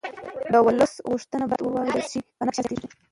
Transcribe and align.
د 0.51 0.53
ولس 0.65 0.93
غوښتنې 1.09 1.45
باید 1.49 1.61
واورېدل 1.63 2.03
شي 2.11 2.19
که 2.37 2.41
نه 2.47 2.51
فشار 2.55 2.65
زیاتېږي 2.69 2.87